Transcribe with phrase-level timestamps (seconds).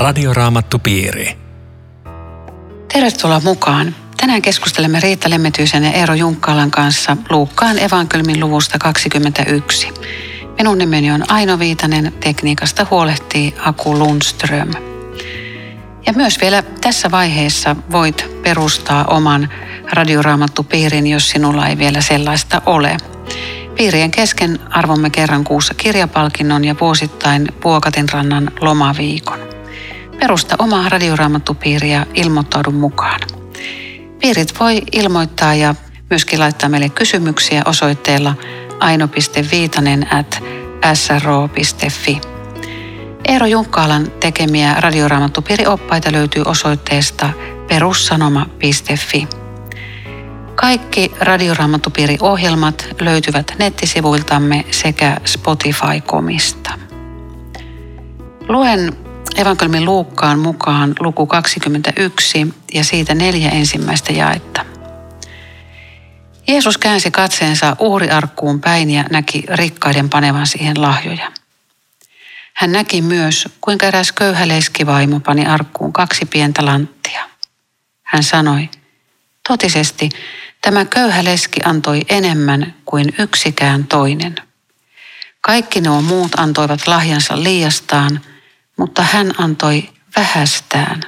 [0.00, 1.36] Radioraamattupiiri.
[2.92, 3.94] Tervetuloa mukaan.
[4.16, 9.88] Tänään keskustelemme Riitta Lemmetyisen ja Eero Junkkaalan kanssa Luukkaan evankelmin luvusta 21.
[10.58, 14.70] Minun nimeni on Aino Viitanen, tekniikasta huolehtii Aku Lundström.
[16.06, 19.48] Ja myös vielä tässä vaiheessa voit perustaa oman
[19.92, 22.96] radioraamattupiirin, jos sinulla ei vielä sellaista ole.
[23.76, 29.59] Piirien kesken arvomme kerran kuussa kirjapalkinnon ja vuosittain Vuokatinrannan lomaviikon.
[30.20, 33.20] Perusta oma radioraamattupiiri ja ilmoittaudu mukaan.
[34.20, 35.74] Piirit voi ilmoittaa ja
[36.10, 38.34] myöskin laittaa meille kysymyksiä osoitteella
[38.80, 40.42] aino.viitanen at
[40.94, 42.20] sro.fi.
[43.24, 47.30] Eero Junkkaalan tekemiä radioraamattupiirioppaita löytyy osoitteesta
[47.68, 49.28] perussanoma.fi.
[50.54, 56.70] Kaikki radioraamattupiiri-ohjelmat löytyvät nettisivuiltamme sekä Spotify-komista.
[58.48, 64.64] Luen evankelmin Luukkaan mukaan luku 21 ja siitä neljä ensimmäistä jaetta.
[66.48, 71.32] Jeesus käänsi katseensa uhriarkkuun päin ja näki rikkaiden panevan siihen lahjoja.
[72.54, 77.28] Hän näki myös, kuinka eräs köyhä leskivaimo pani arkkuun kaksi pientä lanttia.
[78.02, 78.68] Hän sanoi,
[79.48, 80.08] totisesti
[80.62, 84.34] tämä köyhä leski antoi enemmän kuin yksikään toinen.
[85.40, 88.20] Kaikki nuo muut antoivat lahjansa liiastaan,
[88.80, 91.00] mutta hän antoi vähästään.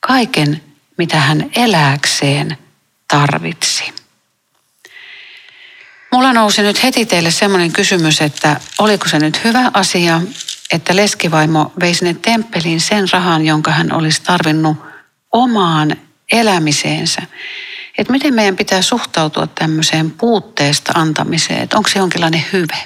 [0.00, 0.62] Kaiken,
[0.98, 2.58] mitä hän elääkseen
[3.08, 3.92] tarvitsi.
[6.12, 10.20] Mulla nousi nyt heti teille semmoinen kysymys, että oliko se nyt hyvä asia,
[10.72, 14.76] että leskivaimo vei sinne temppeliin sen rahan, jonka hän olisi tarvinnut
[15.32, 15.96] omaan
[16.32, 17.22] elämiseensä.
[17.98, 22.78] Että miten meidän pitää suhtautua tämmöiseen puutteesta antamiseen, että onko se jonkinlainen hyve?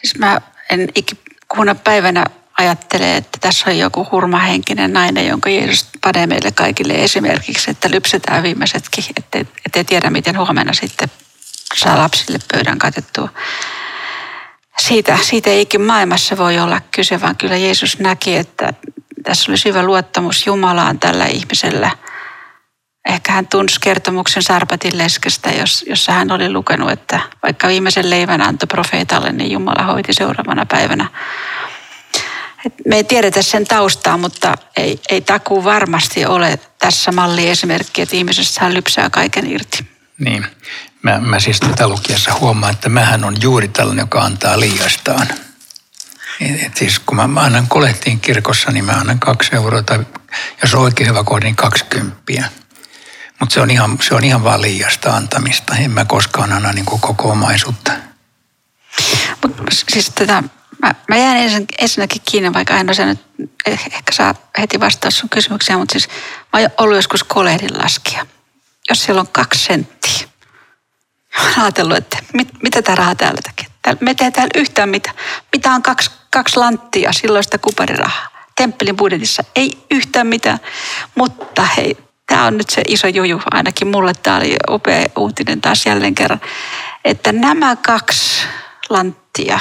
[0.00, 0.40] Siis mä
[0.70, 0.88] en
[1.52, 2.24] ikikuuna päivänä
[2.58, 8.42] ajattele, että tässä on joku hurmahenkinen nainen, jonka Jeesus panee meille kaikille esimerkiksi, että lypsetään
[8.42, 11.08] viimeisetkin, ettei, ettei tiedä miten huomenna sitten
[11.74, 13.28] saa lapsille pöydän katettua.
[14.78, 18.72] Siitä, siitä ei ikin maailmassa voi olla kyse, vaan kyllä Jeesus näki, että
[19.22, 21.90] tässä oli syvä luottamus Jumalaan tällä ihmisellä.
[23.08, 25.50] Ehkä hän tunsi kertomuksen Sarpatin leskestä,
[25.86, 31.08] jossa hän oli lukenut, että vaikka viimeisen leivän antoi profeetalle, niin Jumala hoiti seuraavana päivänä.
[32.66, 38.02] Et me ei tiedetä sen taustaa, mutta ei, ei takuu varmasti ole tässä malli esimerkki,
[38.02, 39.86] että ihmisestä hän lypsää kaiken irti.
[40.18, 40.46] Niin.
[41.02, 45.26] Mä, mä siis tätä lukiessa huomaan, että mähän on juuri tällainen, joka antaa liiastaan.
[46.40, 49.98] Et, et siis kun mä, mä annan kolehtiin kirkossa, niin mä annan kaksi euroa tai
[50.62, 52.48] jos on oikein hyvä kohde, niin kaksikymppiä.
[53.40, 55.76] Mutta se on se on ihan vaan liiasta antamista.
[55.76, 57.92] En mä koskaan anna niin kuin koko omaisuutta.
[59.42, 59.56] Mut
[59.88, 60.42] siis tätä,
[60.82, 63.20] mä, mä jään ensin, ensinnäkin kiinni, vaikka aina se nyt
[63.66, 66.08] eh, ehkä saa heti vastaus sun kysymykseen, mutta siis
[66.52, 68.26] mä oon ollut joskus kolehdin laskija.
[68.88, 70.28] Jos siellä on kaksi senttiä,
[71.36, 73.66] mä oon ajatellut, että mit, mitä tämä raha täällä tekee.
[74.00, 75.10] Me tehdään täällä yhtään mitä.
[75.52, 78.28] Mitä on kaksi, kaksi lanttia silloista kuparirahaa.
[78.56, 80.58] Temppelin budjetissa ei yhtään mitään.
[81.14, 81.96] Mutta hei,
[82.28, 83.40] tämä on nyt se iso juju.
[83.50, 86.40] Ainakin mulle tämä oli upea uutinen taas jälleen kerran.
[87.04, 88.46] Että nämä kaksi
[88.88, 89.60] lanttia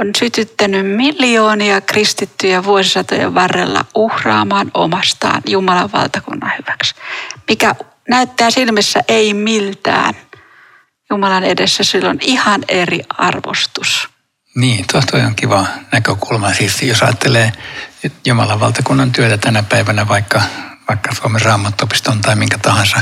[0.00, 6.94] on sytyttänyt miljoonia kristittyjä vuosisatojen varrella uhraamaan omastaan Jumalan valtakunnan hyväksi.
[7.48, 7.74] Mikä
[8.08, 10.14] näyttää silmissä ei miltään–
[11.10, 14.08] Jumalan edessä silloin ihan eri arvostus.
[14.54, 16.54] Niin, tuo on kiva näkökulma.
[16.54, 17.52] Siis jos ajattelee
[18.26, 20.42] Jumalan valtakunnan työtä tänä päivänä vaikka,
[20.90, 23.00] vaikka Suomen raamattopiston tai minkä tahansa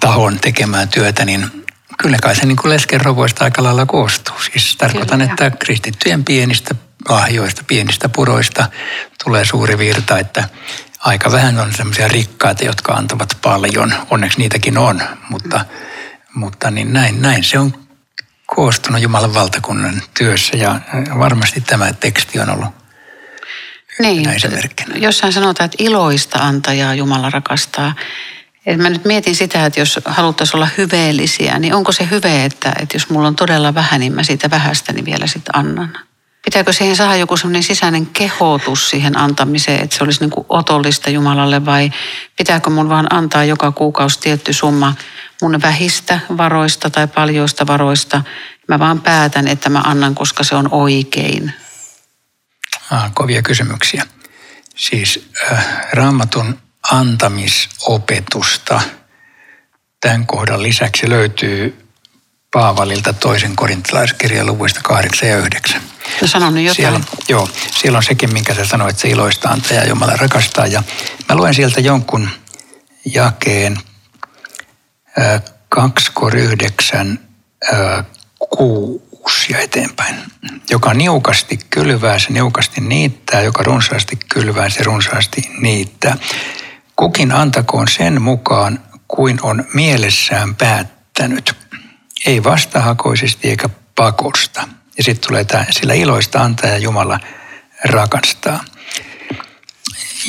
[0.00, 1.66] tahon tekemään työtä, niin
[1.98, 4.36] kyllä kai se niin kuin lesken rovoista aika lailla koostuu.
[4.52, 6.74] Siis tarkoitan, kyllä, että kristittyjen pienistä
[7.08, 8.66] lahjoista, pienistä puroista
[9.24, 10.48] tulee suuri virta, että
[11.00, 13.94] aika vähän on semmoisia rikkaita, jotka antavat paljon.
[14.10, 15.92] Onneksi niitäkin on, mutta mm
[16.34, 17.74] mutta niin näin, näin se on
[18.46, 20.80] koostunut Jumalan valtakunnan työssä ja
[21.18, 22.81] varmasti tämä teksti on ollut
[23.98, 24.28] niin,
[24.96, 27.94] jossain sanotaan, että iloista antajaa Jumala rakastaa.
[28.66, 32.72] Et mä nyt mietin sitä, että jos haluttaisiin olla hyveellisiä, niin onko se hyve, että,
[32.80, 35.92] että jos mulla on todella vähän, niin mä siitä vähästä niin vielä sitten annan.
[36.44, 41.10] Pitääkö siihen saada joku sellainen sisäinen kehotus siihen antamiseen, että se olisi niin kuin otollista
[41.10, 41.92] Jumalalle vai
[42.36, 44.94] pitääkö mun vaan antaa joka kuukausi tietty summa
[45.42, 48.22] mun vähistä varoista tai paljoista varoista.
[48.68, 51.52] Mä vaan päätän, että mä annan, koska se on oikein.
[53.14, 54.06] Kovia kysymyksiä.
[54.76, 56.58] Siis äh, raamatun
[56.90, 58.80] antamisopetusta
[60.00, 61.82] tämän kohdan lisäksi löytyy
[62.52, 65.82] Paavalilta toisen korintalaiskirjan luvuista 8 ja 9.
[66.20, 66.76] No sano nyt jotain.
[66.76, 70.66] Siellä, joo, siellä on sekin, minkä sä sanoit, että se iloista antaa ja Jumala rakastaa.
[70.66, 70.82] Ja
[71.28, 72.28] mä luen sieltä jonkun
[73.04, 73.78] jakeen
[75.68, 77.18] 2 kor 9,
[78.50, 79.11] 6
[79.48, 80.14] ja eteenpäin.
[80.70, 86.16] Joka niukasti kylvää, se niukasti niittää, joka runsaasti kylvää, se runsaasti niittää.
[86.96, 91.54] Kukin antakoon sen mukaan, kuin on mielessään päättänyt.
[92.26, 94.68] Ei vastahakoisesti eikä pakosta.
[94.98, 97.20] Ja sitten tulee tämä, sillä iloista antaa ja Jumala
[97.84, 98.64] rakastaa.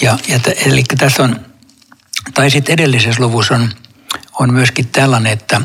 [0.02, 1.46] Ja, ja t- eli tässä on,
[2.34, 3.70] tai sitten edellisessä luvussa on,
[4.40, 5.62] on myöskin tällainen, että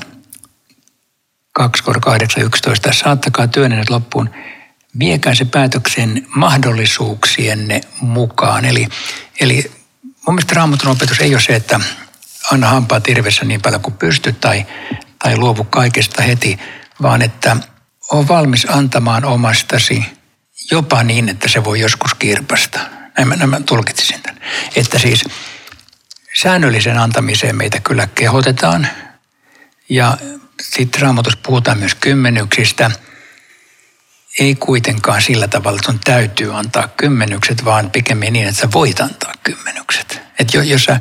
[1.59, 4.31] 2 8, 11, saattakaa työnne loppuun,
[4.99, 8.65] viekää se päätöksen mahdollisuuksienne mukaan.
[8.65, 8.89] Eli,
[9.41, 9.73] eli
[10.03, 11.81] mun mielestä raamatun opetus ei ole se, että
[12.53, 14.67] anna hampaa tirvessä niin paljon kuin pystyt tai,
[15.19, 16.59] tai luovu kaikesta heti,
[17.03, 17.57] vaan että
[18.11, 20.05] on valmis antamaan omastasi
[20.71, 22.81] jopa niin, että se voi joskus kirpasta.
[23.17, 24.41] Näin mä, näin mä tulkitsisin tämän.
[24.77, 25.25] Että siis
[26.35, 28.89] säännöllisen antamiseen meitä kyllä kehotetaan.
[29.89, 30.19] Ja
[30.63, 32.91] sitten raamatussa puhutaan myös kymmenyksistä.
[34.39, 39.01] Ei kuitenkaan sillä tavalla, että sun täytyy antaa kymmenykset, vaan pikemmin niin, että sä voit
[39.01, 40.21] antaa kymmenykset.
[40.39, 41.01] Että jos sä,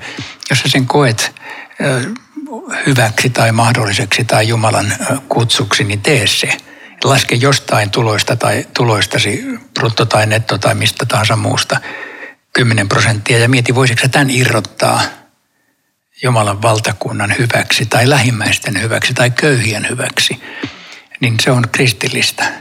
[0.50, 1.36] jos sä sen koet
[2.86, 4.94] hyväksi tai mahdolliseksi tai Jumalan
[5.30, 6.58] kutsuksi, niin tee se.
[7.04, 9.44] Laske jostain tuloista tai tuloistasi,
[9.74, 11.80] brutto tai netto tai mistä tahansa muusta
[12.54, 15.02] 10 prosenttia ja mieti, voisitko sä tämän irrottaa
[16.24, 20.42] Jumalan valtakunnan hyväksi tai lähimmäisten hyväksi tai köyhien hyväksi,
[21.20, 22.52] niin se on kristillistä.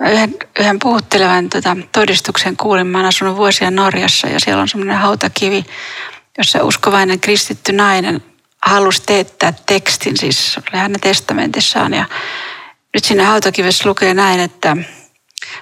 [0.00, 2.86] Yhden, yhden puhuttelevan tota, todistuksen kuulin.
[2.86, 5.64] Mä olen asunut vuosia Norjassa ja siellä on semmoinen hautakivi,
[6.38, 8.24] jossa uskovainen kristitty nainen
[8.62, 11.94] halusi teettää tekstin, siis oli hänen testamentissaan.
[11.94, 12.04] Ja
[12.94, 14.76] nyt siinä hautakivessä lukee näin, että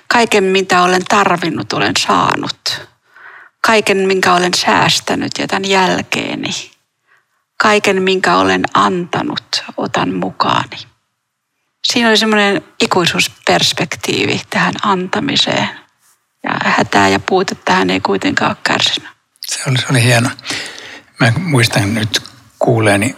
[0.09, 2.92] kaiken mitä olen tarvinnut, olen saanut.
[3.67, 6.71] Kaiken minkä olen säästänyt, jätän jälkeeni.
[7.63, 10.77] Kaiken minkä olen antanut, otan mukaani.
[11.85, 15.69] Siinä oli semmoinen ikuisuusperspektiivi tähän antamiseen.
[16.45, 19.11] Ja hätää ja puutetta hän ei kuitenkaan ole kärsinyt.
[19.41, 20.31] Se oli, se oli hieno.
[21.21, 22.23] Mä muistan nyt
[22.59, 23.17] kuuleeni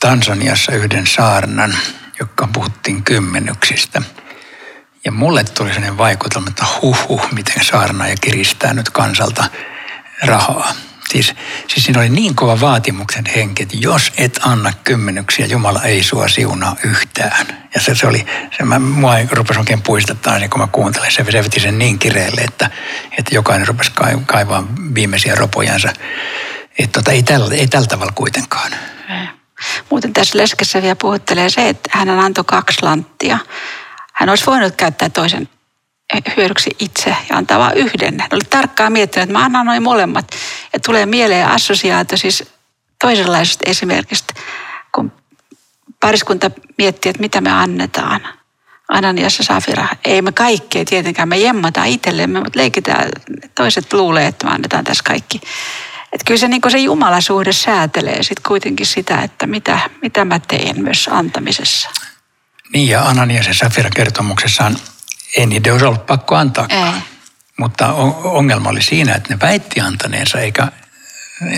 [0.00, 1.76] Tansaniassa yhden saarnan,
[2.18, 4.02] joka puhuttiin kymmenyksistä.
[5.06, 9.44] Ja mulle tuli sellainen vaikutelma, että huh, huh miten saarna ja kiristää nyt kansalta
[10.22, 10.72] rahaa.
[11.08, 11.34] Siis,
[11.68, 16.28] siis siinä oli niin kova vaatimuksen henki, että jos et anna kymmenyksiä, Jumala ei sua
[16.28, 17.46] siunaa yhtään.
[17.74, 18.26] Ja se, se oli,
[18.56, 21.98] se mä, mua rupesi oikein puistattaa, niin kun mä kuuntelin, se, se veti sen niin
[21.98, 22.70] kireelle, että,
[23.18, 23.92] että jokainen rupesi
[24.26, 24.64] kaivaa
[24.94, 25.92] viimeisiä ropojansa.
[26.78, 28.72] Että tota, ei, tällä, ei tällä tavalla kuitenkaan.
[29.90, 33.38] Muuten tässä leskessä vielä puhuttelee se, että hän antoi kaksi lanttia.
[34.16, 35.48] Hän olisi voinut käyttää toisen
[36.36, 38.20] hyödyksi itse ja antaa vain yhden.
[38.20, 40.30] Hän oli tarkkaan miettinyt, että mä annan noin molemmat.
[40.72, 42.44] Ja tulee mieleen assosiaatio siis
[43.00, 44.34] toisenlaisesta esimerkistä,
[44.94, 45.12] kun
[46.00, 48.20] pariskunta miettii, että mitä me annetaan.
[48.88, 49.88] Ananias ja Safira.
[50.04, 53.08] Ei me kaikkea tietenkään, me jemmataan itsellemme, mutta leikitään,
[53.54, 55.40] toiset luulee, että me annetaan tässä kaikki.
[56.12, 60.82] Että kyllä se, niin se jumalasuhde säätelee sitten kuitenkin sitä, että mitä, mitä mä teen
[60.82, 61.90] myös antamisessa.
[62.72, 64.76] Niin ja Ananias ja Safira kertomuksessaan
[65.36, 66.68] ei niiden olisi ollut pakko antaa.
[67.58, 67.92] Mutta
[68.24, 70.72] ongelma oli siinä, että ne väitti antaneensa eikä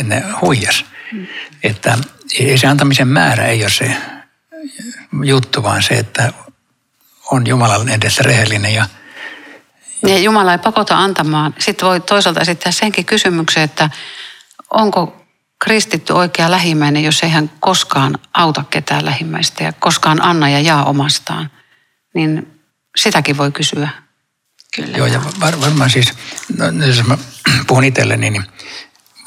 [0.02, 0.84] ne huijas.
[1.12, 1.26] Mm.
[1.62, 1.98] Että
[2.38, 3.96] ei se antamisen määrä ei ole se
[5.24, 6.32] juttu, vaan se, että
[7.30, 8.86] on Jumalan edessä rehellinen ja
[10.06, 11.54] ja Jumala ei pakota antamaan.
[11.58, 13.90] Sitten voi toisaalta esittää senkin kysymyksen, että
[14.70, 15.26] onko
[15.64, 20.84] kristitty oikea lähimmäinen, jos ei hän koskaan auta ketään lähimmäistä ja koskaan anna ja jaa
[20.84, 21.50] omastaan.
[22.14, 22.60] Niin
[22.96, 23.88] sitäkin voi kysyä.
[24.76, 24.98] Kyllä.
[24.98, 26.12] Joo, ja var, varmaan siis,
[26.56, 27.18] no, jos mä
[27.66, 28.44] puhun itselleni, niin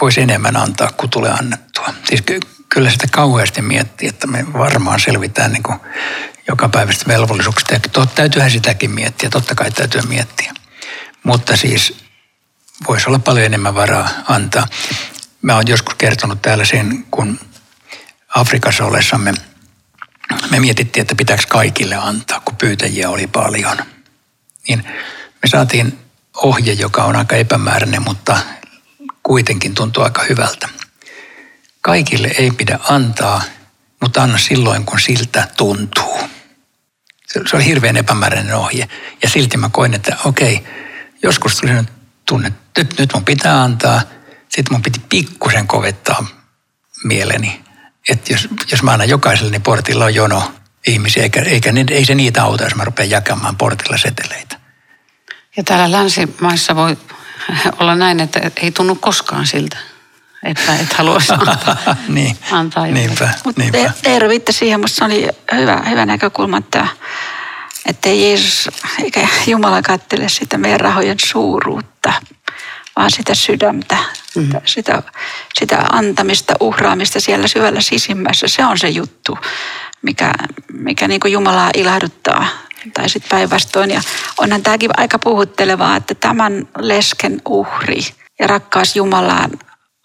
[0.01, 1.93] voisi enemmän antaa kuin tulee annettua.
[2.03, 5.79] Siis ky, kyllä sitä kauheasti miettii, että me varmaan selvitään niin kuin
[6.47, 7.73] joka päivästä velvollisuuksista.
[7.73, 10.53] Ja tot, täytyyhän sitäkin miettiä, totta kai täytyy miettiä.
[11.23, 11.97] Mutta siis
[12.87, 14.67] voisi olla paljon enemmän varaa antaa.
[15.41, 17.39] Mä oon joskus kertonut täällä sen, kun
[18.35, 19.33] Afrikassa ollessamme
[20.49, 23.77] me mietittiin, että pitääkö kaikille antaa, kun pyytäjiä oli paljon.
[24.67, 24.83] Niin
[25.43, 25.99] me saatiin
[26.35, 28.37] ohje, joka on aika epämääräinen, mutta
[29.23, 30.69] kuitenkin tuntuu aika hyvältä.
[31.81, 33.41] Kaikille ei pidä antaa,
[34.01, 36.19] mutta anna silloin, kun siltä tuntuu.
[37.27, 38.89] Se oli hirveän epämääräinen ohje.
[39.23, 40.63] Ja silti mä koin, että okei,
[41.23, 41.71] joskus tuli
[42.25, 44.01] tunne, että nyt, nyt mun pitää antaa.
[44.51, 46.25] Sitten mun piti pikkusen kovettaa
[47.03, 47.63] mieleni.
[48.09, 50.51] Että jos, jos mä annan jokaiselle, niin portilla on jono
[50.87, 54.59] ihmisiä, eikä, eikä ei se niitä auta, jos mä rupean jakamaan portilla seteleitä.
[55.57, 56.97] Ja täällä länsimaissa voi
[57.79, 59.77] olla näin, että ei tunnu koskaan siltä,
[60.43, 63.93] että et haluaisi antaa, niin, antaa niinpä, Mutta niinpä.
[64.05, 66.87] Eero viittasi siihen, musta se oli hyvä, hyvä näkökulma, että,
[67.85, 68.69] että ei Jeesus
[69.03, 72.13] eikä Jumala kattele sitä meidän rahojen suuruutta,
[72.95, 73.97] vaan sitä sydäntä,
[74.35, 74.49] mm.
[74.65, 75.03] sitä,
[75.59, 78.47] sitä antamista, uhraamista siellä syvällä sisimmässä.
[78.47, 79.37] Se on se juttu,
[80.01, 80.33] mikä,
[80.73, 82.47] mikä niin kuin Jumalaa ilahduttaa
[82.93, 83.91] tai sitten päinvastoin.
[83.91, 84.01] Ja
[84.37, 87.99] onhan tämäkin aika puhuttelevaa, että tämän lesken uhri
[88.39, 89.51] ja rakkaus Jumalaan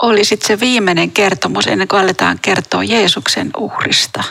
[0.03, 4.25] oli sitten se viimeinen kertomus ennen kuin aletaan kertoa Jeesuksen uhrista.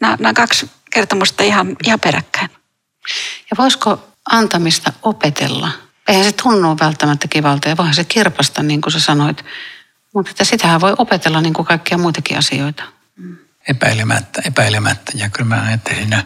[0.00, 2.50] Nämä kaksi kertomusta ihan, ihan peräkkäin.
[3.50, 5.68] Ja voisiko antamista opetella?
[6.08, 9.44] Eihän se tunnu välttämättä kivalta ja voihan se kirpasta, niin kuin sä sanoit.
[10.14, 12.84] Mutta että sitähän voi opetella niin kuin kaikkia muitakin asioita.
[13.68, 15.12] Epäilemättä, epäilemättä.
[15.14, 16.24] Ja kyllä mä ajattelin, että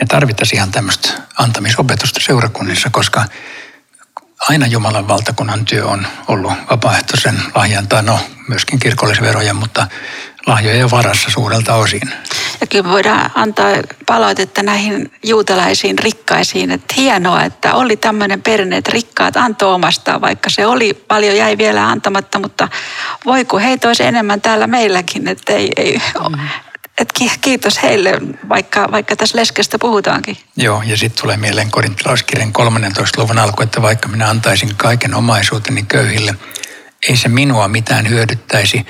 [0.00, 1.08] me tarvittaisiin ihan tämmöistä
[1.38, 3.24] antamisopetusta seurakunnissa, koska
[4.48, 9.86] aina Jumalan valtakunnan työ on ollut vapaaehtoisen lahjan, tai no myöskin kirkollisveroja, mutta
[10.46, 12.12] lahjojen varassa suurelta osin.
[12.60, 13.70] Ja kyllä voidaan antaa
[14.06, 20.50] palautetta näihin juutalaisiin rikkaisiin, että hienoa, että oli tämmöinen perinne, että rikkaat antoi omastaan, vaikka
[20.50, 22.68] se oli paljon jäi vielä antamatta, mutta
[23.24, 26.38] voi kun heitä olisi enemmän täällä meilläkin, että ei, ei, mm.
[26.98, 30.36] et kiitos heille, vaikka, vaikka tässä leskestä puhutaankin.
[30.56, 33.22] Joo, ja sitten tulee mieleen korintilauskirjan 13.
[33.22, 36.34] luvun alku, että vaikka minä antaisin kaiken omaisuuteni köyhille,
[37.08, 38.86] ei se minua mitään hyödyttäisi,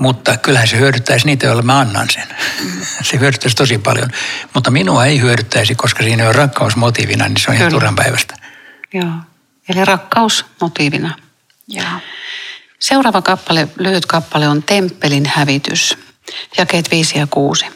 [0.00, 2.26] mutta kyllähän se hyödyttäisi niitä, joille mä annan sen.
[3.10, 4.10] Se hyödyttäisi tosi paljon.
[4.54, 8.34] Mutta minua ei hyödyttäisi, koska siinä on rakkaus motiivina, niin se on ihan turhan päivästä.
[8.94, 9.12] Joo,
[9.68, 11.16] eli rakkaus motiivina.
[11.68, 12.00] Joo.
[12.78, 15.98] Seuraava kappale, lyhyt kappale on Temppelin hävitys,
[16.58, 17.66] jakeet 5 ja 6.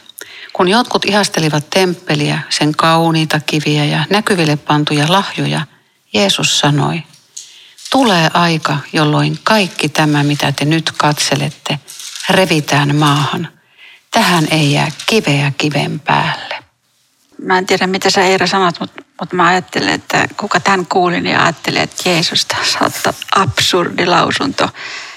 [0.53, 5.67] Kun jotkut ihastelivat temppeliä, sen kauniita kiviä ja näkyville pantuja lahjoja,
[6.13, 7.03] Jeesus sanoi,
[7.91, 11.79] tulee aika, jolloin kaikki tämä, mitä te nyt katselette,
[12.31, 13.49] revitään maahan.
[14.11, 16.55] Tähän ei jää kiveä kiven päälle.
[17.43, 21.21] Mä en tiedä, mitä sä Eera sanot, mutta, mutta mä ajattelen, että kuka tämän kuuli,
[21.21, 24.69] niin ajattelee, että Jeesus, saattaa absurdi lausunto.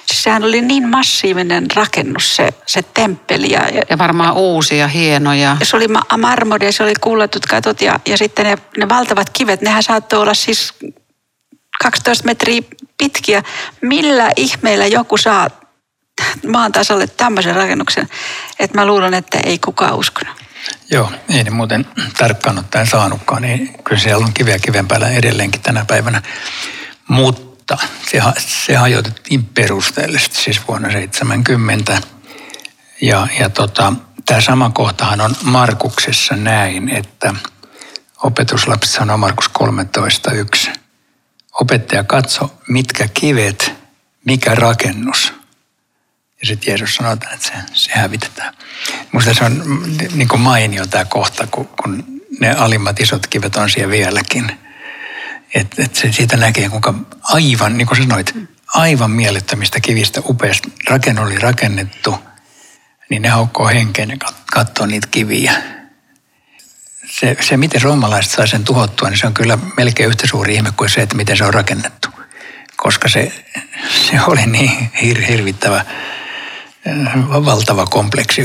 [0.06, 3.52] Siis sehän oli niin massiivinen rakennus, se, se temppeli.
[3.52, 5.34] Ja, ja varmaan uusi ja hieno.
[5.34, 5.58] Ja...
[5.60, 5.88] ja se oli
[6.18, 10.20] marmori ja se oli kullatut katot ja, ja sitten ne, ne valtavat kivet, nehän saattoi
[10.20, 10.74] olla siis
[11.84, 12.62] 12 metriä
[12.98, 13.44] pitkiä.
[13.82, 15.50] Millä ihmeellä joku saa
[16.48, 18.10] maan tasalle tämmöisen rakennuksen,
[18.60, 20.36] että mä luulen, että ei kukaan uskonut.
[20.92, 21.86] Joo, ei ne muuten
[22.18, 26.22] tarkkaan ottaen saanutkaan, niin kyllä siellä on kiveä kiven päällä edelleenkin tänä päivänä.
[27.08, 27.78] Mutta
[28.12, 32.02] se, se hajotettiin perusteellisesti siis vuonna 70.
[33.02, 33.94] Ja, ja tota,
[34.26, 37.34] tämä sama kohtahan on Markuksessa näin, että
[38.24, 39.52] opetuslapsi sanoo Markus
[40.68, 40.72] 13.1.
[41.54, 43.74] Opettaja katso, mitkä kivet,
[44.26, 45.34] mikä rakennus–
[46.42, 48.54] ja sitten Jeesus sanoo, että se, se hävitetään.
[49.12, 53.70] Minusta se on niin kuin mainio tämä kohta, kun, kun ne alimmat isot kivet on
[53.70, 54.52] siellä vieläkin.
[55.54, 58.36] Että et se siitä näkee, kuinka aivan, niin kuin sanoit,
[58.68, 62.16] aivan mielettömistä kivistä upeasti rakenne oli rakennettu,
[63.10, 64.18] niin ne haukkoo henkeen ja
[64.52, 65.54] katsoo niitä kiviä.
[67.20, 70.72] Se, se, miten roomalaiset sai sen tuhottua, niin se on kyllä melkein yhtä suuri ihme
[70.78, 72.10] kuin se, että miten se on rakennettu.
[72.76, 73.46] Koska se,
[73.90, 75.86] se oli niin hir, hirvittävä
[77.46, 78.42] valtava kompleksi,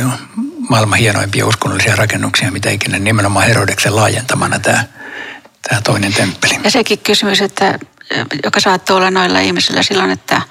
[0.69, 4.85] maailman hienoimpia uskonnollisia rakennuksia, mitä ikinä nimenomaan Herodeksen laajentamana tämä,
[5.69, 6.55] tämä toinen temppeli.
[6.65, 7.79] Ja sekin kysymys, että,
[8.45, 10.43] joka saattoi olla noilla ihmisillä silloin, että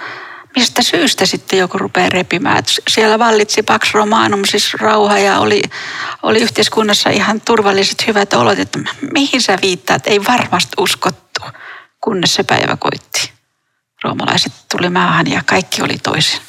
[0.55, 2.63] mistä syystä sitten joku rupeaa repimään.
[2.87, 5.61] Siellä vallitsi Pax Romanum, siis rauha ja oli,
[6.23, 8.79] oli yhteiskunnassa ihan turvalliset hyvät olot, että
[9.13, 11.41] mihin sä viittaat, ei varmasti uskottu,
[12.01, 13.31] kunnes se päivä koitti.
[14.03, 16.41] Roomalaiset tuli maahan ja kaikki oli toisin.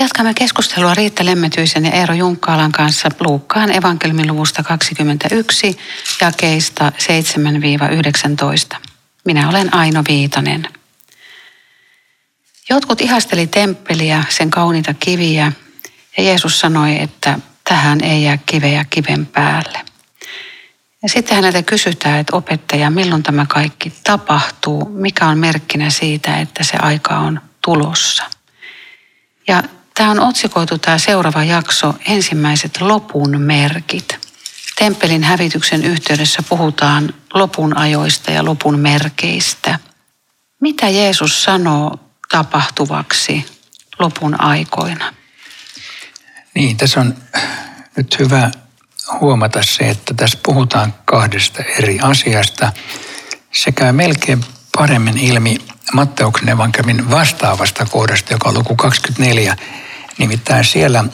[0.00, 5.78] Jatkamme keskustelua Riitta Lemmetyisen ja Eero Junkkaalan kanssa Luukkaan evankelmin luvusta 21
[6.20, 6.92] jakeista
[8.74, 8.76] 7-19.
[9.24, 10.68] Minä olen Aino Viitanen.
[12.70, 15.52] Jotkut ihasteli temppeliä, sen kauniita kiviä
[16.16, 19.80] ja Jeesus sanoi, että tähän ei jää kiveä kiven päälle.
[21.02, 26.64] Ja sitten häneltä kysytään, että opettaja, milloin tämä kaikki tapahtuu, mikä on merkkinä siitä, että
[26.64, 28.24] se aika on tulossa.
[29.48, 29.62] Ja
[29.94, 34.18] tämä on otsikoitu tämä seuraava jakso, ensimmäiset lopun merkit.
[34.78, 39.78] temppelin hävityksen yhteydessä puhutaan lopun ajoista ja lopun merkeistä.
[40.60, 43.46] Mitä Jeesus sanoo tapahtuvaksi
[43.98, 45.21] lopun aikoina?
[46.54, 47.14] Niin, tässä on
[47.96, 48.50] nyt hyvä
[49.20, 52.72] huomata se, että tässä puhutaan kahdesta eri asiasta.
[53.52, 54.44] Se käy melkein
[54.78, 55.58] paremmin ilmi
[55.92, 59.56] Matteuksen evankelmin vastaavasta kohdasta, joka on luku 24.
[60.18, 61.04] Nimittäin siellä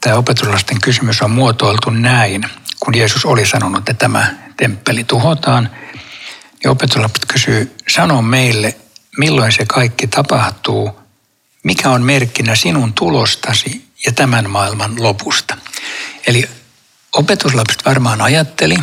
[0.00, 2.42] tämä opetuslasten kysymys on muotoiltu näin,
[2.80, 5.70] kun Jeesus oli sanonut, että tämä temppeli tuhotaan.
[6.64, 8.76] Ja opetuslapset kysyy, sano meille,
[9.18, 11.00] milloin se kaikki tapahtuu,
[11.62, 15.56] mikä on merkkinä sinun tulostasi ja tämän maailman lopusta.
[16.26, 16.48] Eli
[17.12, 18.76] opetuslapset varmaan ajatteli,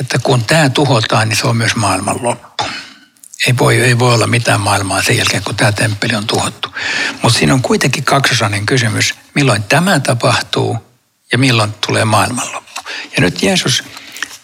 [0.00, 2.64] että kun tämä tuhotaan, niin se on myös maailman loppu.
[3.46, 6.74] Ei voi, ei voi olla mitään maailmaa sen jälkeen, kun tämä temppeli on tuhottu.
[7.22, 10.78] Mutta siinä on kuitenkin kaksosainen kysymys, milloin tämä tapahtuu
[11.32, 12.80] ja milloin tulee maailmanloppu.
[13.16, 13.84] Ja nyt Jeesus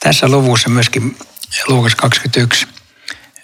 [0.01, 1.19] tässä luvussa myöskin
[1.69, 2.67] Luukas 21,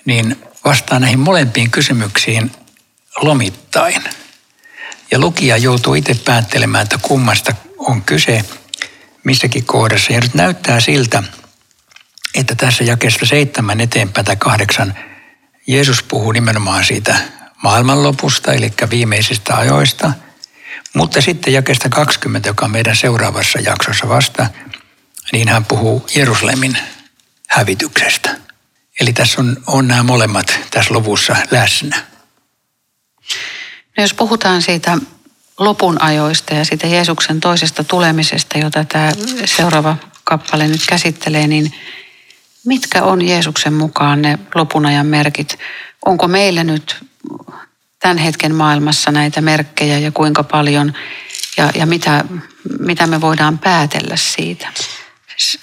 [0.04, 2.50] niin vastaa näihin molempiin kysymyksiin
[3.22, 4.02] lomittain.
[5.10, 8.44] Ja lukija joutuu itse päättelemään, että kummasta on kyse
[9.24, 10.12] missäkin kohdassa.
[10.12, 11.22] Ja nyt näyttää siltä,
[12.34, 14.94] että tässä jakesta seitsemän eteenpäin tai kahdeksan
[15.66, 17.16] Jeesus puhuu nimenomaan siitä
[17.62, 20.12] maailmanlopusta, eli viimeisistä ajoista.
[20.94, 24.46] Mutta sitten jakesta 20, joka on meidän seuraavassa jaksossa vasta,
[25.32, 26.78] niin hän puhuu Jerusalemin
[27.48, 28.36] hävityksestä.
[29.00, 32.15] Eli tässä on, on nämä molemmat tässä luvussa läsnä.
[33.96, 34.98] No jos puhutaan siitä
[35.58, 39.12] lopun ajoista ja siitä Jeesuksen toisesta tulemisesta, jota tämä
[39.44, 41.72] seuraava kappale nyt käsittelee, niin
[42.66, 45.58] mitkä on Jeesuksen mukaan ne lopun ajan merkit?
[46.06, 47.04] Onko meillä nyt
[47.98, 50.92] tämän hetken maailmassa näitä merkkejä ja kuinka paljon
[51.56, 52.24] ja, ja mitä,
[52.78, 54.68] mitä me voidaan päätellä siitä?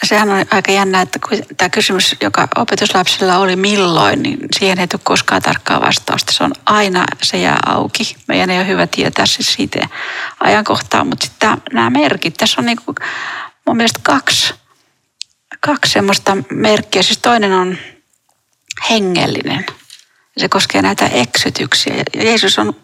[0.04, 1.20] Sehän on aika jännä, että
[1.58, 6.32] tämä kysymys, joka opetuslapsilla oli milloin, niin siihen ei tule koskaan tarkkaa vastausta.
[6.32, 8.16] Se on aina, se jää auki.
[8.28, 9.88] Meidän ei ole hyvä tietää siis siitä
[10.40, 12.96] ajankohtaa, mutta sitten nämä merkit, tässä on niin kuin
[13.66, 14.54] mun mielestä kaksi,
[15.60, 17.04] kaksi semmoista merkkiä.
[17.04, 17.78] Siis toinen on
[18.90, 19.66] hengellinen.
[20.38, 22.04] Se koskee näitä eksytyksiä.
[22.14, 22.76] Jeesus on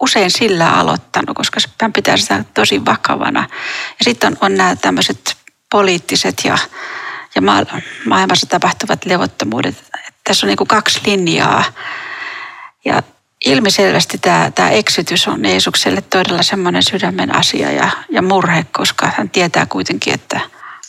[0.00, 3.40] usein sillä aloittanut, koska hän pitää sitä tosi vakavana.
[3.98, 5.37] Ja sitten on, on nämä tämmöiset
[5.70, 6.58] poliittiset ja,
[7.34, 7.42] ja
[8.06, 9.84] maailmassa tapahtuvat levottomuudet.
[10.24, 11.64] Tässä on niin kuin kaksi linjaa.
[12.84, 13.02] Ja
[13.44, 19.30] ilmiselvästi tämä, tämä eksytys on Jeesukselle todella semmoinen sydämen asia ja, ja murhe, koska hän
[19.30, 20.40] tietää kuitenkin, että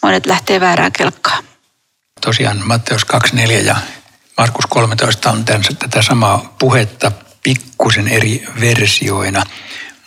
[0.01, 1.43] monet lähtee väärään kelkkaan.
[2.21, 3.75] Tosiaan Matteus 24 ja
[4.37, 7.11] Markus 13 on tämän, tätä samaa puhetta
[7.43, 9.43] pikkusen eri versioina,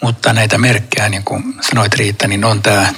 [0.02, 2.94] mutta näitä merkkejä, niin kuin sanoit Riitta, niin on tämä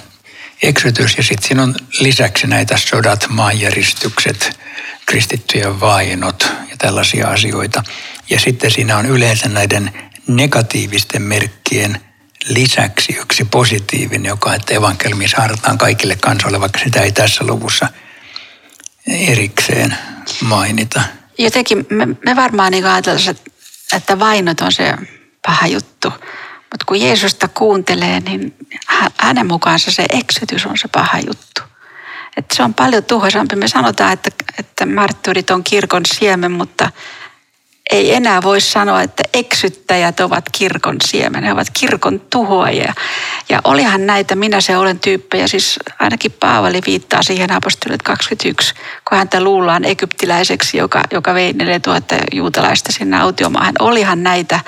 [0.62, 4.60] eksytys ja sitten siinä on lisäksi näitä sodat, maanjäristykset,
[5.06, 7.82] kristittyjen vainot ja tällaisia asioita.
[8.30, 9.92] Ja sitten siinä on yleensä näiden
[10.26, 12.00] negatiivisten merkkien
[12.48, 17.88] lisäksi yksi positiivinen, joka on, että evankelmi saartaan kaikille kansoille, vaikka sitä ei tässä luvussa
[19.06, 19.96] erikseen
[20.40, 21.02] mainita.
[21.38, 23.36] Jotenkin me, me varmaan niin ajatellaan,
[23.92, 24.94] että vainot on se
[25.46, 26.12] paha juttu.
[26.74, 28.54] Mutta kun Jeesusta kuuntelee, niin
[29.16, 31.62] hänen mukaansa se eksytys on se paha juttu.
[32.37, 33.56] Et se on paljon tuhoisampi.
[33.56, 36.90] Me sanotaan, että, että marttyyrit on kirkon siemen, mutta
[37.90, 41.44] ei enää voi sanoa, että eksyttäjät ovat kirkon siemen.
[41.44, 42.94] He ovat kirkon tuhoajia.
[43.48, 45.48] Ja olihan näitä minä se olen tyyppejä.
[45.48, 48.74] Siis ainakin Paavali viittaa siihen apostolit 21,
[49.08, 53.74] kun häntä luullaan egyptiläiseksi, joka, joka vei 4000 juutalaista sinne autiomaahan.
[53.78, 54.60] Olihan näitä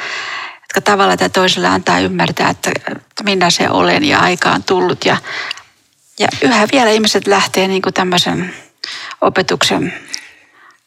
[0.80, 2.70] tavalla tai toisella antaa ymmärtää, että
[3.24, 5.04] minä se olen ja aika on tullut.
[5.04, 5.16] Ja,
[6.18, 8.54] ja yhä vielä ihmiset lähtee niin kuin tämmöisen
[9.20, 9.94] opetuksen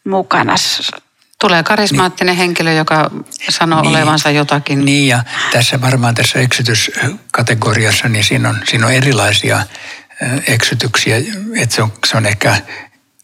[0.03, 0.55] mukana.
[1.39, 3.11] Tulee karismaattinen niin, henkilö, joka
[3.49, 4.85] sanoo niin, olevansa jotakin.
[4.85, 9.63] Niin ja tässä varmaan tässä eksytyskategoriassa, niin siinä on, siinä on erilaisia
[10.47, 11.17] eksytyksiä.
[11.55, 12.61] Että se on, se on ehkä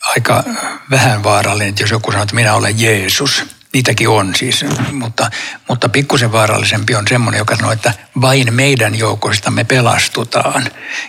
[0.01, 0.43] aika
[0.91, 3.43] vähän vaarallinen, että jos joku sanoo, että minä olen Jeesus–
[3.75, 5.31] niitäkin on siis, mutta,
[5.69, 10.67] mutta pikkusen vaarallisempi on semmoinen, joka sanoo, että vain meidän joukosta me pelastutaan,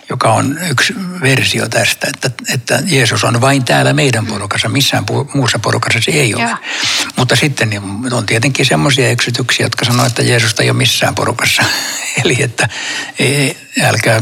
[0.09, 5.59] joka on yksi versio tästä, että, että Jeesus on vain täällä meidän porukassa, missään muussa
[5.59, 6.43] porukassa se ei ole.
[6.43, 6.57] Ja.
[7.15, 11.63] Mutta sitten niin on tietenkin semmoisia eksytyksiä, jotka sanoo, että Jeesusta ei ole missään porukassa.
[12.23, 12.69] Eli että
[13.19, 14.21] ei, älkää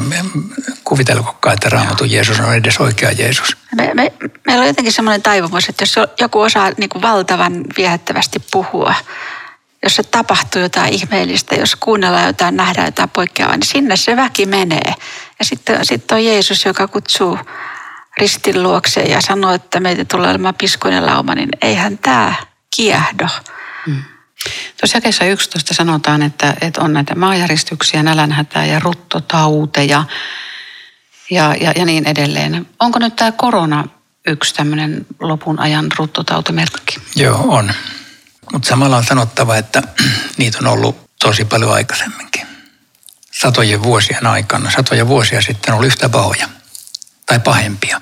[0.83, 3.57] kuvitelkokaan, että raamatun Jeesus on edes oikea Jeesus.
[3.75, 4.11] Me, me,
[4.45, 8.95] meillä on jotenkin semmoinen taipumus, että jos joku osaa niin kuin valtavan viehättävästi puhua,
[9.83, 14.45] jos se tapahtuu jotain ihmeellistä, jos kuunnellaan jotain, nähdään jotain poikkeavaa, niin sinne se väki
[14.45, 14.93] menee.
[15.39, 17.39] Ja sitten, sitten on Jeesus, joka kutsuu
[18.17, 22.33] ristin luokse ja sanoi, että meitä tulee olemaan piskoinen lauma, niin eihän tämä
[22.75, 23.27] kiehdo.
[23.87, 24.03] Mm.
[24.81, 30.03] Tuossa jakeessa 11 sanotaan, että, että on näitä maajäristyksiä, nälänhätää ja ruttotauteja
[31.29, 32.67] ja, ja, ja niin edelleen.
[32.79, 33.87] Onko nyt tämä korona
[34.27, 36.97] yksi tämmöinen lopun ajan ruttotautimerkki?
[37.15, 37.73] Joo, on.
[38.53, 39.83] Mutta samalla on sanottava, että
[40.37, 42.47] niitä on ollut tosi paljon aikaisemminkin.
[43.31, 46.49] Satojen vuosien aikana, satoja vuosia sitten oli yhtä pahoja
[47.25, 48.01] tai pahempia.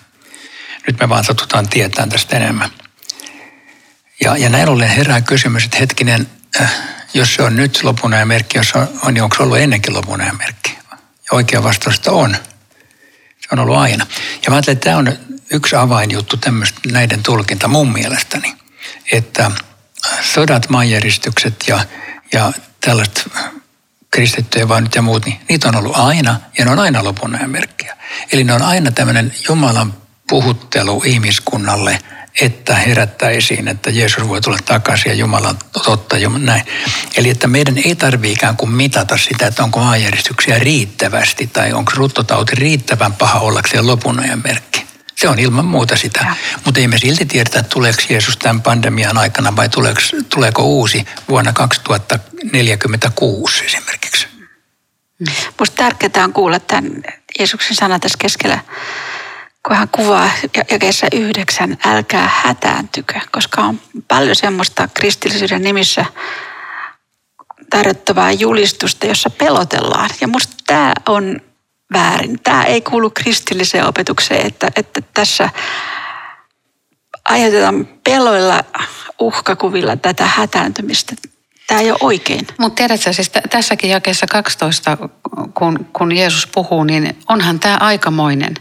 [0.87, 2.69] Nyt me vaan satutaan tietää tästä enemmän.
[4.23, 6.27] Ja, ja näin ollen herää kysymys, että hetkinen,
[6.61, 6.73] äh,
[7.13, 9.93] jos se on nyt lopun ajan merkki, jos on, on, niin onko se ollut ennenkin
[9.93, 10.77] lopun ajan merkki?
[10.91, 12.37] Ja oikea vastaus on.
[13.53, 14.07] On ollut aina.
[14.45, 15.13] Ja mä ajattelen, että tämä on
[15.51, 18.55] yksi avainjuttu tämmöistä näiden tulkinta mun mielestäni,
[19.11, 19.51] että
[20.21, 21.85] sodat, maanjäristykset ja,
[22.33, 23.29] ja tällaiset
[24.11, 27.39] kristittyjä vaan nyt ja muut, niin niitä on ollut aina ja ne on aina lopun
[27.47, 27.97] merkkiä.
[28.31, 29.93] Eli ne on aina tämmöinen Jumalan
[30.29, 31.99] puhuttelu ihmiskunnalle,
[32.41, 36.63] että herättäisiin, että Jeesus voi tulla takaisin ja Jumala totta ja näin.
[37.17, 41.91] Eli että meidän ei tarvitse ikään kuin mitata sitä, että onko maanjäristyksiä riittävästi tai onko
[41.95, 44.85] ruttotauti riittävän paha ollakseen lopun ajan merkki.
[45.15, 46.19] Se on ilman muuta sitä.
[46.25, 46.35] Ja.
[46.65, 51.53] Mutta ei me silti tiedetä, tuleeko Jeesus tämän pandemian aikana vai tuleeko, tuleeko uusi vuonna
[51.53, 54.27] 2046 esimerkiksi.
[55.19, 57.03] Minusta tärkeää on kuulla tämän
[57.39, 58.59] Jeesuksen sana tässä keskellä,
[59.67, 60.29] kun hän kuvaa
[60.71, 66.05] jakeessa yhdeksän, älkää hätääntykö, koska on paljon semmoista kristillisyyden nimissä
[67.69, 70.09] tarjottavaa julistusta, jossa pelotellaan.
[70.21, 71.41] Ja minusta tämä on
[71.93, 72.39] väärin.
[72.43, 75.49] Tämä ei kuulu kristilliseen opetukseen, että, että tässä
[77.25, 78.63] aiheutetaan peloilla
[79.19, 81.15] uhkakuvilla tätä hätääntymistä.
[81.67, 82.47] Tämä ei ole oikein.
[82.57, 84.97] Mutta tiedätkö, siis t- tässäkin jakeessa 12,
[85.53, 88.53] kun, kun Jeesus puhuu, niin onhan tämä aikamoinen.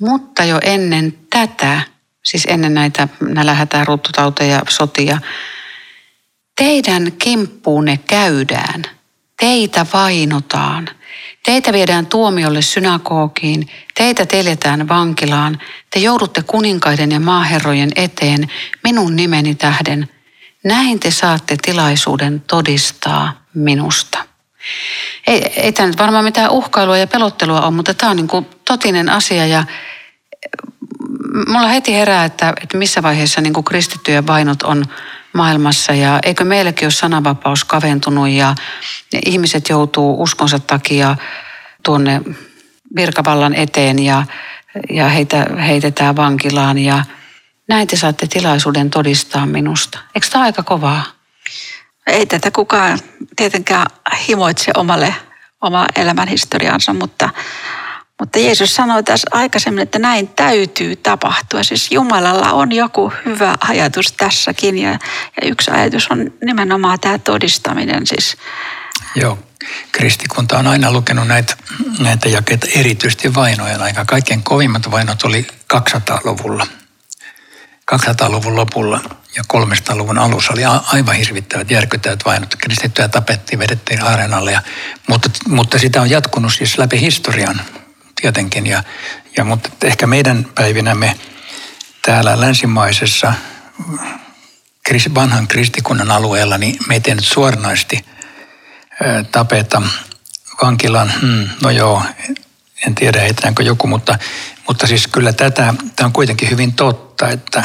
[0.00, 1.80] Mutta jo ennen tätä,
[2.24, 5.18] siis ennen näitä nälähätää, ruttutauteja, sotia,
[6.56, 8.82] teidän kimppuunne käydään,
[9.40, 10.88] teitä vainotaan–
[11.44, 18.50] Teitä viedään tuomiolle synagogiin, teitä teljetään vankilaan, te joudutte kuninkaiden ja maaherrojen eteen
[18.82, 20.08] minun nimeni tähden.
[20.64, 24.24] Näin te saatte tilaisuuden todistaa minusta.
[25.26, 28.46] Ei, ei tämä nyt varmaan mitään uhkailua ja pelottelua ole, mutta tämä on niin kuin
[28.74, 29.64] totinen asia ja
[31.48, 34.84] mulla heti herää, että, että missä vaiheessa niin kuin kristittyjen vainot on
[35.32, 38.54] maailmassa ja eikö meilläkin ole sananvapaus kaventunut ja,
[39.26, 41.16] ihmiset joutuu uskonsa takia
[41.82, 42.20] tuonne
[42.96, 44.24] virkavallan eteen ja,
[44.90, 47.04] ja heitä heitetään vankilaan ja
[47.68, 49.98] näin te saatte tilaisuuden todistaa minusta.
[50.14, 51.04] Eikö tämä aika kovaa?
[52.06, 52.98] Ei tätä kukaan
[53.36, 53.86] tietenkään
[54.28, 55.14] himoitse omalle,
[55.60, 57.30] oma elämän historiansa, mutta
[58.20, 61.62] mutta Jeesus sanoi tässä aikaisemmin, että näin täytyy tapahtua.
[61.62, 68.06] Siis Jumalalla on joku hyvä ajatus tässäkin ja, ja yksi ajatus on nimenomaan tämä todistaminen.
[68.06, 68.36] Siis.
[69.14, 69.38] Joo,
[69.92, 71.56] kristikunta on aina lukenut näitä,
[71.98, 74.04] näitä jakeita erityisesti vainojen aika.
[74.04, 76.66] Kaikkein kovimmat vainot oli 200-luvulla.
[77.94, 79.00] 200-luvun lopulla
[79.36, 82.56] ja 300-luvun alussa oli aivan hirvittävät, järkyttävät vainot.
[82.56, 84.52] Kristittyjä tapettiin, vedettiin areenalle.
[84.52, 84.62] Ja,
[85.08, 87.60] mutta, mutta sitä on jatkunut siis läpi historian
[88.24, 88.66] tietenkin.
[88.66, 88.82] Ja,
[89.36, 91.16] ja, mutta ehkä meidän päivinämme
[92.02, 93.34] täällä länsimaisessa
[95.14, 98.04] vanhan kristikunnan alueella, niin meitä ei nyt suoranaisesti
[99.32, 99.82] tapeta
[100.62, 102.02] vankilan, hmm, no joo,
[102.86, 104.18] en tiedä heitetäänkö joku, mutta,
[104.68, 107.64] mutta siis kyllä tätä, tämä on kuitenkin hyvin totta, että,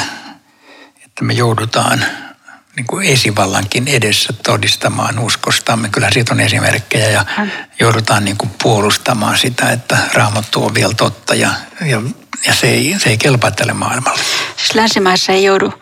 [1.05, 2.05] että me joudutaan
[2.75, 5.89] niin kuin esivallankin edessä todistamaan uskostamme.
[5.89, 7.25] Kyllä siitä on esimerkkejä ja
[7.79, 11.49] joudutaan niin kuin puolustamaan sitä, että raamattu on vielä totta ja,
[11.85, 12.01] ja,
[12.47, 14.23] ja se, ei, se ei kelpaa tälle maailmalle.
[14.57, 15.73] Siis länsimaissa ei joudu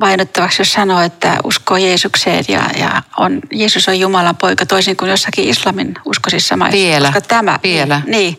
[0.00, 5.10] vainottavaksi, jos sanoo, että uskoo Jeesukseen ja, ja on, Jeesus on Jumalan poika, toisin kuin
[5.10, 6.78] jossakin islamin uskoisissa maissa.
[6.78, 8.02] Vielä, Koska tämä, vielä.
[8.06, 8.38] Niin,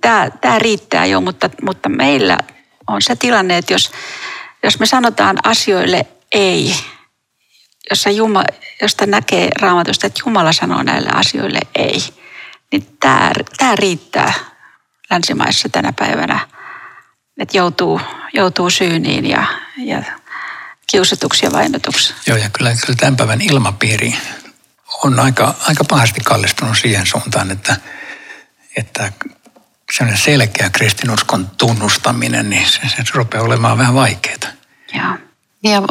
[0.00, 2.38] tämä, tämä riittää jo, mutta, mutta meillä
[2.86, 3.90] on se tilanne, että jos,
[4.62, 6.74] jos me sanotaan asioille ei,
[7.90, 8.44] jossa Juma,
[8.82, 11.98] josta näkee raamatusta, että Jumala sanoo näille asioille ei,
[12.72, 14.32] niin tämä, tämä riittää
[15.10, 16.48] länsimaissa tänä päivänä,
[17.38, 18.00] että joutuu,
[18.32, 20.02] joutuu syyniin ja, ja
[20.86, 22.14] kiusatuksi ja vainotuksi.
[22.26, 24.16] Joo, ja kyllä, kyllä tämän päivän ilmapiiri
[25.04, 27.76] on aika, aika pahasti kallistunut siihen suuntaan, että,
[28.76, 29.12] että
[29.92, 34.38] sellainen selkeä kristinuskon tunnustaminen, niin se, se rupeaa olemaan vähän vaikeaa.
[34.94, 35.18] Joo.
[35.64, 35.82] Ja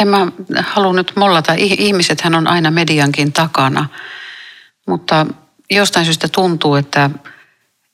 [0.00, 0.26] en mä
[0.62, 1.54] halua nyt mollata.
[1.56, 3.88] Ihmisethän on aina mediankin takana.
[4.86, 5.26] Mutta
[5.70, 7.10] jostain syystä tuntuu, että,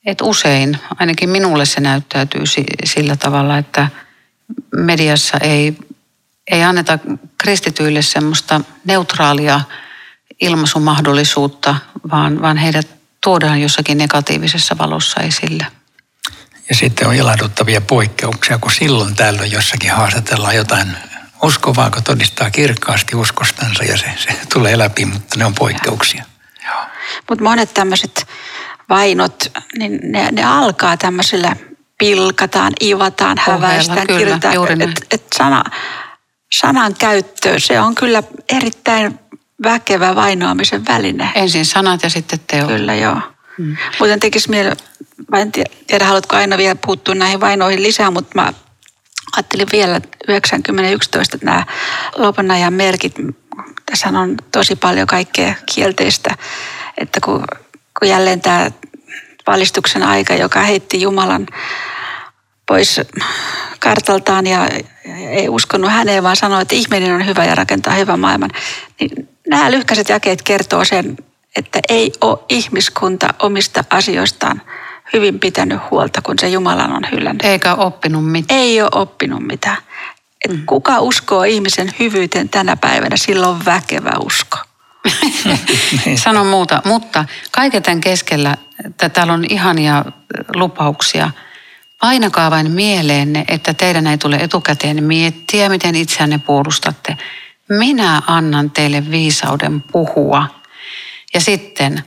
[0.05, 2.43] että usein, ainakin minulle se näyttäytyy
[2.83, 3.87] sillä tavalla, että
[4.75, 5.77] mediassa ei,
[6.51, 6.99] ei anneta
[7.37, 9.61] kristityille semmoista neutraalia
[10.41, 11.75] ilmaisumahdollisuutta,
[12.11, 12.87] vaan, vaan heidät
[13.23, 15.67] tuodaan jossakin negatiivisessa valossa esille.
[16.69, 20.97] Ja sitten on ilahduttavia poikkeuksia, kun silloin tällöin jossakin haastatellaan jotain
[21.45, 26.23] uskovaa, kun todistaa kirkkaasti uskostansa ja se, se tulee läpi, mutta ne on poikkeuksia.
[27.29, 28.27] Mutta monet tämmöiset
[28.89, 31.55] vainot, niin ne, ne alkaa tämmöisillä
[31.97, 34.81] pilkataan, ivataan, häväistään, kirjoitetaan.
[34.81, 35.63] Et, et sana,
[36.53, 39.19] sanan käyttö, se on kyllä erittäin
[39.63, 41.31] väkevä vainoamisen väline.
[41.35, 42.67] Ensin sanat ja sitten teot.
[42.67, 43.17] Kyllä, joo.
[43.57, 43.77] Hmm.
[43.99, 44.71] Muuten tekisi mieli,
[45.31, 48.53] mä en tiedä, haluatko aina vielä puuttua näihin vainoihin lisää, mutta mä
[49.35, 51.65] ajattelin vielä 9011 nämä
[52.15, 53.15] lopun ajan merkit.
[53.85, 56.35] Tässä on tosi paljon kaikkea kielteistä,
[56.97, 57.45] että kun,
[57.99, 58.71] kun jälleen tämä
[59.47, 61.47] valistuksen aika, joka heitti Jumalan
[62.67, 63.01] pois
[63.79, 64.67] kartaltaan ja
[65.29, 68.51] ei uskonut häneen, vaan sanoi, että ihminen on hyvä ja rakentaa hyvän maailman.
[68.99, 71.17] Niin nämä lyhkäiset jakeet kertoo sen,
[71.55, 74.61] että ei ole ihmiskunta omista asioistaan
[75.13, 77.45] hyvin pitänyt huolta, kun se Jumalan on hyllännyt.
[77.45, 78.59] Eikä oppinut mitään.
[78.59, 79.77] Ei ole oppinut mitään.
[80.45, 80.65] Et mm.
[80.65, 84.57] Kuka uskoo ihmisen hyvyyteen tänä päivänä, sillä on väkevä usko.
[86.23, 90.05] Sano muuta, mutta kaiken tämän keskellä, että täällä on ihania
[90.55, 91.31] lupauksia.
[92.01, 97.17] Painakaa vain mieleenne, että teidän ei tule etukäteen miettiä, miten itseänne puolustatte.
[97.69, 100.47] Minä annan teille viisauden puhua.
[101.33, 102.03] Ja sitten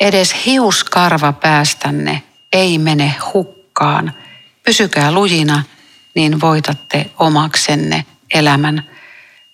[0.00, 4.14] edes hiuskarva päästänne ei mene hukkaan.
[4.62, 5.62] Pysykää lujina,
[6.14, 8.90] niin voitatte omaksenne elämän.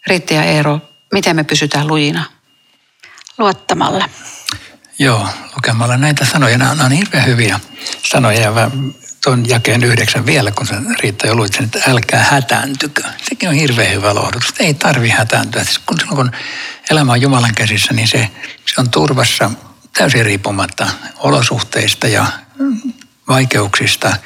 [0.07, 0.81] Riitti ja Eero,
[1.13, 2.25] miten me pysytään lujina?
[3.39, 4.09] Luottamalla.
[4.99, 6.59] Joo, lukemalla näitä sanoja.
[6.59, 7.61] Nämä on hirveän hyviä
[8.03, 8.71] sanoja ja
[9.25, 13.03] tuon jakeen yhdeksän vielä, kun sä Riitta jo luit sen, että älkää hätääntykö.
[13.29, 14.55] Sekin on hirveän hyvä lohdutus.
[14.59, 15.65] Ei tarvi hätääntyä.
[15.65, 16.33] Siis kun silloin kun
[16.91, 18.31] elämä on Jumalan käsissä, niin se,
[18.75, 19.51] se on turvassa
[19.99, 22.27] täysin riippumatta olosuhteista ja
[23.29, 24.17] vaikeuksista.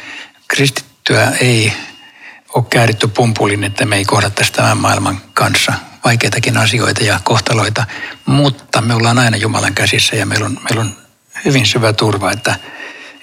[0.49, 1.73] Kristittyä ei
[2.55, 5.73] ole kääritty pumpulin, että me ei kohdattaisi tämän maailman kanssa
[6.05, 7.85] vaikeitakin asioita ja kohtaloita,
[8.27, 10.97] mutta me ollaan aina Jumalan käsissä ja meillä on, meillä on
[11.45, 12.55] hyvin syvä turva, että,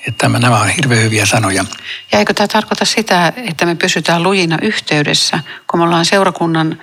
[0.07, 1.65] että nämä on hirveän hyviä sanoja.
[2.11, 6.81] Ja eikö tämä tarkoita sitä, että me pysytään lujina yhteydessä, kun me ollaan seurakunnan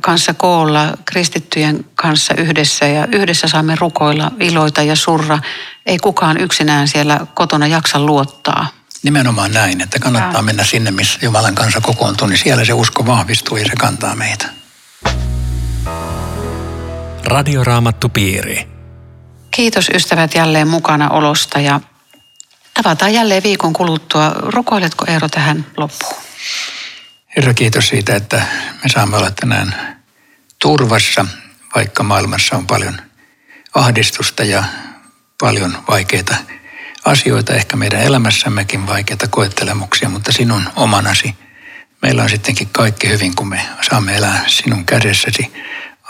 [0.00, 5.38] kanssa koolla, kristittyjen kanssa yhdessä ja yhdessä saamme rukoilla, iloita ja surra.
[5.86, 8.66] Ei kukaan yksinään siellä kotona jaksa luottaa.
[9.02, 10.42] Nimenomaan näin, että kannattaa ja.
[10.42, 14.48] mennä sinne, missä Jumalan kanssa kokoontuu, niin siellä se usko vahvistuu ja se kantaa meitä.
[17.24, 18.68] Radioraamattupiiri.
[19.50, 21.80] Kiitos ystävät jälleen mukana olosta ja
[22.74, 24.32] tavataan jälleen viikon kuluttua.
[24.36, 26.22] Rukoiletko Eero tähän loppuun?
[27.36, 28.36] Herra, kiitos siitä, että
[28.82, 29.96] me saamme olla tänään
[30.58, 31.26] turvassa,
[31.74, 33.00] vaikka maailmassa on paljon
[33.74, 34.64] ahdistusta ja
[35.40, 36.36] paljon vaikeita
[37.04, 41.34] asioita, ehkä meidän elämässämmekin vaikeita koettelemuksia, mutta sinun omanasi.
[42.02, 45.52] Meillä on sittenkin kaikki hyvin, kun me saamme elää sinun kädessäsi.